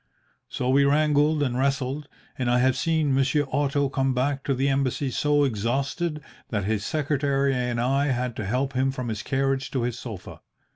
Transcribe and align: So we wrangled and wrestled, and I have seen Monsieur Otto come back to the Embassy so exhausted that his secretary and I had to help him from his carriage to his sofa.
So 0.49 0.67
we 0.67 0.83
wrangled 0.83 1.43
and 1.43 1.55
wrestled, 1.55 2.07
and 2.35 2.49
I 2.49 2.57
have 2.57 2.75
seen 2.75 3.13
Monsieur 3.13 3.45
Otto 3.51 3.87
come 3.87 4.15
back 4.15 4.43
to 4.45 4.55
the 4.55 4.67
Embassy 4.67 5.11
so 5.11 5.43
exhausted 5.43 6.23
that 6.49 6.63
his 6.63 6.83
secretary 6.83 7.53
and 7.53 7.79
I 7.79 8.07
had 8.07 8.35
to 8.37 8.45
help 8.47 8.73
him 8.73 8.89
from 8.91 9.09
his 9.09 9.21
carriage 9.21 9.69
to 9.69 9.83
his 9.83 9.99
sofa. 9.99 10.39